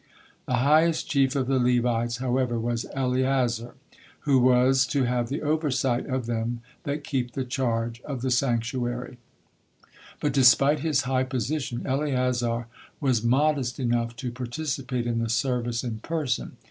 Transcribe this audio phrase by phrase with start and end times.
[0.47, 3.75] The highest chief of the Levites, however, was Eleazar,
[4.21, 9.17] who was "to have the oversight of them that keep the charge of the santuary."
[10.19, 12.65] But despite his high position, Eleazar
[12.99, 16.57] was modest enough to participate in the service in person.